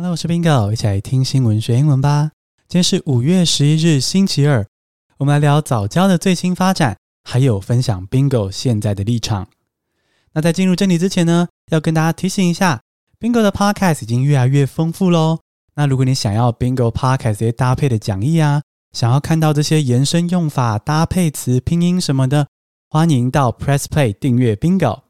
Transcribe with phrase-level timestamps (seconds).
[0.00, 2.30] Hello，我是 Bingo，一起来听新闻学英文吧。
[2.66, 4.66] 今天是五月十一日，星期二，
[5.18, 9.48] 我们来聊早教的最新发展，还有分享 Bingo 现在的立场。
[10.32, 12.80] 那在进入正题之前呢，要跟大家提醒一下
[13.18, 15.40] ，Bingo 的 Podcast 已经越来越丰富喽。
[15.74, 18.62] 那如果你想要 Bingo Podcast 这些搭配的讲义啊，
[18.92, 22.46] 想要看到这些延伸用法、搭配词、拼音什么的，
[22.88, 25.00] 欢迎到 Press Play 订阅 Bingo。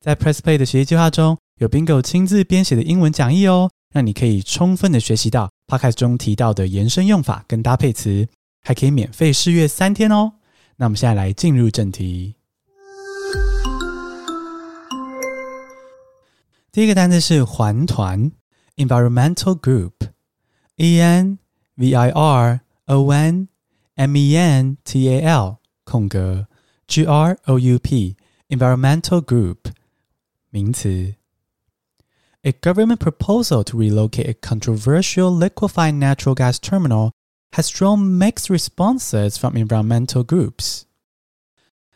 [0.00, 3.68] 在 Press Play 的学习计划中，有 Bingo 亲自编写的英文讲义哦。
[3.98, 8.28] 让你可以充分的学习到 Podcast 中提到的延伸用法跟搭配词，
[8.62, 10.34] 还可以免费试阅三天哦。
[10.76, 12.36] 那我们现在来进入正题。
[16.70, 18.30] 第一个单词是环团
[18.76, 21.40] （Environmental Group），E N
[21.74, 23.48] V I R O N
[23.96, 26.46] M E N T A L 空格
[26.86, 29.56] G R O U P，Environmental Group
[30.50, 31.17] 名词。
[32.44, 37.10] A government proposal to relocate a controversial liquefied natural gas terminal
[37.52, 40.82] has drawn mixed responses from environmental groups.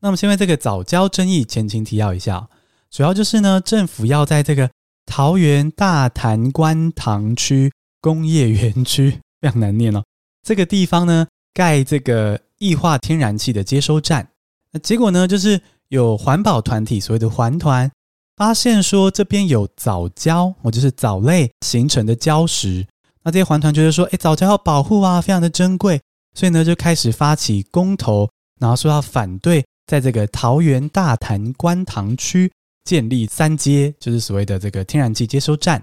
[0.00, 2.48] 那么，先为这个早教争议前情提要一下，
[2.90, 4.68] 主要就是呢，政府要在这个
[5.06, 10.02] 桃园大潭观塘区工业园区，非常难念哦，
[10.42, 14.28] 这个地方呢，盖这个液化天然气的接收站。
[14.72, 17.88] 那结果呢，就是有环保团体，所谓的环团。
[18.36, 22.86] 发现说这边有藻礁，或就是藻类形成的礁石。
[23.22, 26.00] 那这些环团觉得说，哎，藻礁要保护啊，非常的珍贵，
[26.34, 28.28] 所以呢就开始发起公投，
[28.60, 32.50] 然后说要反对在这个桃园大潭观塘区
[32.84, 35.82] 建立三接，就是所谓的这个天然气接收站。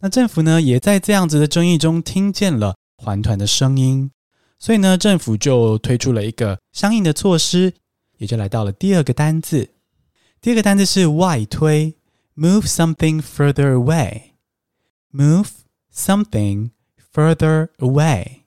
[0.00, 4.10] 那政府呢也在这样子的争议中听见了环团的声音，
[4.58, 7.72] 所以呢政府就推出了一个相应的措施，
[8.18, 9.70] 也就来到了第二个单字。
[10.42, 11.94] 第二个单词是外推
[12.36, 15.46] ，move something further away，move
[15.94, 16.70] something
[17.14, 18.40] further away。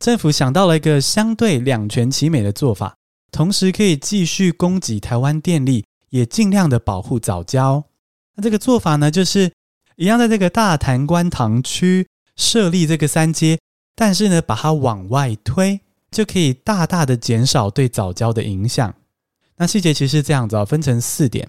[0.00, 2.96] 政府想到了一个相对两全其美的做法，
[3.30, 7.84] 同时可以继续供给台湾电力，也尽量的保护早教。
[8.34, 9.52] 那这个做法呢，就是
[9.94, 13.60] 一样在这个大潭观塘区设立这个三阶，
[13.94, 18.92] 但是呢，把它往外推，就可以大大的减少对早教的影响。
[19.62, 21.48] 那细节其实是这样子啊，分成四点。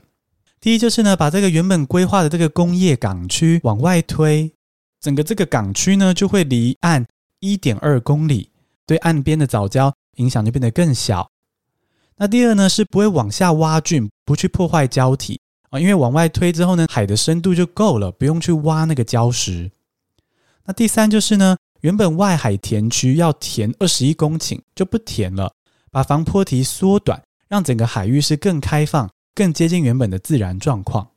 [0.61, 4.53] 第一就是呢，把这个原本规划的这个工业港区往外推，
[5.01, 7.07] 整个这个港区呢就会离岸
[7.39, 8.51] 一点二公里，
[8.85, 11.27] 对岸边的藻礁影响就变得更小。
[12.17, 15.41] 那第二呢是不会往下挖浚，不去破坏礁体
[15.71, 19.71] 啊，因为往外推之后呢，海的深度就够了，不用去挖那个礁石。
[20.65, 25.51] 那第三就是呢，原本外海填区要填二十一公顷，就不填了，
[25.89, 27.19] 把防坡堤缩短。
[27.53, 31.07] 让整个海域是更开放、更接近原本的自然状况。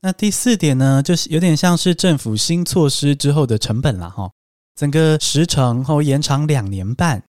[0.00, 4.30] 那第四点呢，就是有点像是政府新措施之后的成本了哈。
[4.74, 7.22] 整个时程后延长两年半，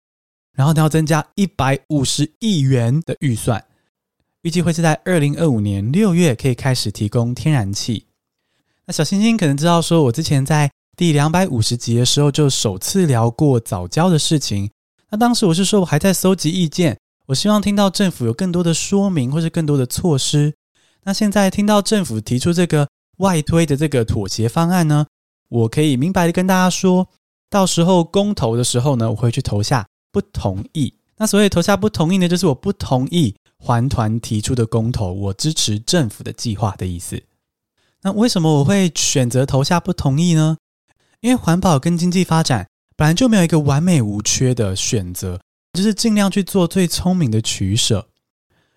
[0.55, 3.61] 然后要增加一百五十亿元的预算，
[4.43, 8.05] 预计会是在二零二五年六月可以开始提供天然气。
[8.85, 14.71] 那小星星可能知道，说我之前在第两百五十集的时候就首次聊过早教的事情。
[15.09, 16.97] 那当时我是说我还在搜集意见。
[17.29, 20.55] 我希望听到政府有更多的说明，或是更多的措施。
[21.03, 25.05] 那现在听到政府提出这个外推的这个妥协方案呢，
[25.47, 27.07] 我可以明白的跟大家说，
[27.47, 30.91] 到时候公投的时候呢，我会去投下不同意。
[31.17, 37.21] 那所谓投下不同意呢，就是我不同意环团提出的公投，我支持政府的计划的意思。
[38.01, 40.57] 那为什么我会选择投下不同意呢？
[41.21, 45.39] 因为环保跟经济发展本来就没有一个完美无缺的选择。
[45.73, 48.07] 就是尽量去做最聪明的取舍，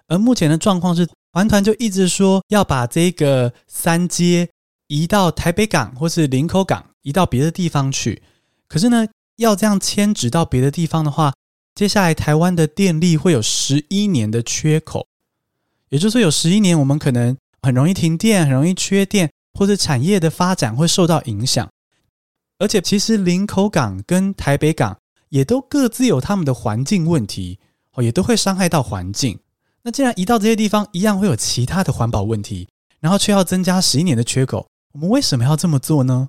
[0.09, 4.49] 而目前的状况是，环团就一直说要把这个三阶
[4.89, 8.23] 移到台北港或是林口港，移到别的地方去。
[8.69, 11.33] 可是呢，要这样迁址到别的地方的话，
[11.75, 15.07] 接下来台湾的电力会有十一年的缺口，
[15.89, 21.67] 也就是说，有十一年我们可能很容易停电，很容易缺电，或者产业的发展会受到影响。
[22.59, 24.99] 而且，其实林口港跟台北港。
[25.33, 27.59] 也都各自有他们的环境问题
[27.95, 29.41] 哦，也都会伤害到环境。
[29.81, 32.69] 那既然移到这些地方，一样会有其他的环保问题，
[33.01, 36.29] 然后却要增加十一年的缺口，我们为什么要这么做呢？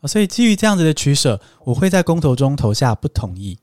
[0.00, 3.58] 啊所以基于这样子的取舍，我会在公投中投下不同意。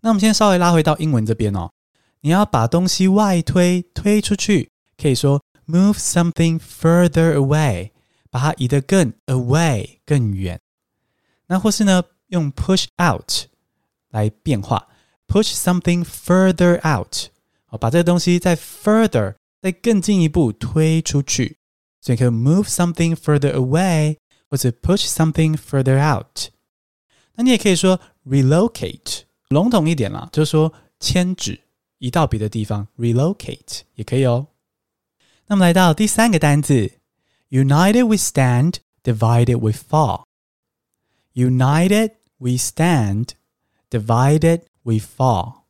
[0.00, 1.70] 那我们先稍微拉回到英文这边哦，
[2.22, 7.90] 你要把东西外推推出去，可以说 move something further away，
[8.30, 10.58] 把它移得更 away 更远。
[11.48, 13.46] 那或是呢，用 push out。
[14.13, 14.87] 来变化，
[15.27, 17.29] push something further out，
[17.65, 21.57] 好，把这个东西再 further，再更进一步推出去，
[22.01, 24.17] 所以可以 move something further away，
[24.49, 26.49] 或者 push something further out。
[27.35, 31.59] 那你也可以说 relocate，笼统一点啦，就是说迁址，
[31.99, 34.47] 移到别的地方，relocate 也可以哦。
[35.47, 36.91] 那么来到第三个单字，
[37.49, 43.29] united we stand, divided we fall。united we stand,
[43.94, 45.64] Divided we fall。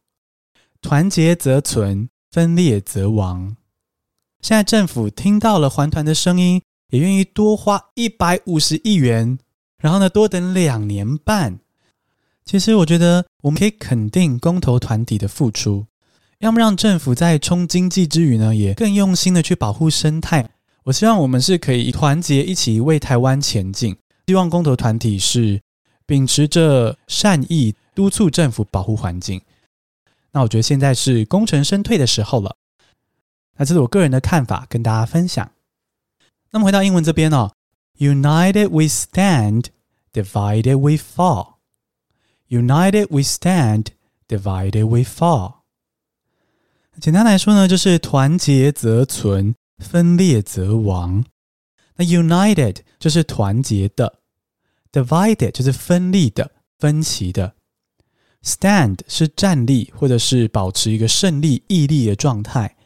[0.80, 3.56] 团结则存，分裂则亡。
[4.40, 9.38] 现在政府听到了环团的声音，也愿意多花一百五十亿元，
[9.78, 11.58] 然后呢，多等两年半。
[12.44, 15.86] 其实我觉得我们可以肯定公投团体的付出，
[16.40, 20.50] 要么让政府在冲经济之余呢，也更用心的去保护生态。
[20.84, 23.96] 我希望我们是可以团结一起为台湾前进。
[24.26, 25.60] 希望公投团体是
[26.04, 29.40] 秉持着善意，督促政府保护环境。
[30.32, 32.56] 那我觉得现在是功成身退的时候了。
[33.56, 35.52] 那这是我个人的看法，跟大家分享。
[36.50, 37.52] 那么回到英文这边哦
[37.98, 39.66] ，United we stand,
[40.12, 41.54] divided we fall.
[42.48, 43.86] United we stand,
[44.28, 45.62] divided we fall.
[47.00, 51.24] 简单来说呢，就是团结则存，分裂则亡。
[51.96, 54.18] 那 United 就是团结的
[54.92, 57.54] ，Divided 就是分立的、分歧的。
[58.44, 62.76] Stand 是站立或者是保持一个胜利、屹立的状态。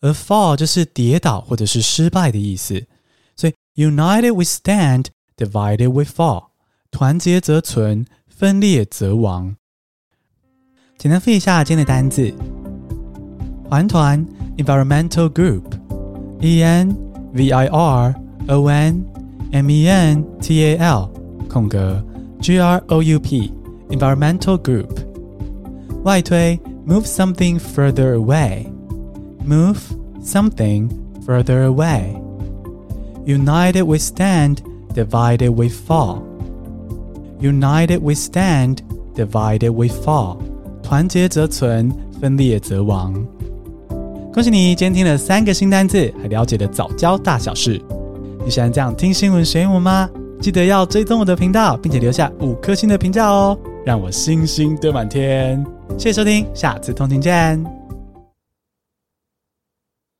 [0.00, 2.84] 而 fall 就是跌倒或者是失败的意思，
[3.34, 6.48] 所以 united we stand, divided we fall，
[6.90, 9.56] 团结则存，分裂则亡。
[10.98, 12.32] 简单复一下今天的单字：
[13.68, 14.24] 环团
[14.58, 16.94] environmental group，e n
[17.32, 18.14] v i r
[18.48, 19.04] o n
[19.52, 21.10] m e n t a l
[21.48, 22.04] 空格
[22.40, 23.50] g r o u p
[23.88, 25.05] environmental group，
[26.06, 26.56] 外推
[26.86, 28.64] move something further away。
[29.44, 29.78] Move
[30.22, 30.88] something
[31.26, 32.14] further away.
[33.26, 34.58] United we stand,
[34.94, 36.22] divided we fall.
[37.40, 38.76] United we stand,
[39.16, 40.36] divided we fall.
[40.80, 43.12] 团结则存，分裂则亡。
[44.32, 47.82] 恭喜你，今天听了三个新单字，还了解了早教大小事。
[48.44, 50.08] 你喜欢这样听新闻学英文吗？
[50.40, 55.66] 记得要追踪我的频道，并且留下五颗星的评价哦，让我星星堆满天。
[55.98, 57.75] 谢谢收听，下次通勤见。